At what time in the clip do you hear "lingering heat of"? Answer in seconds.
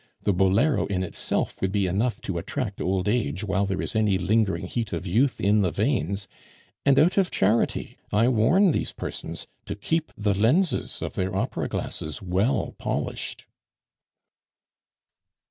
4.17-5.05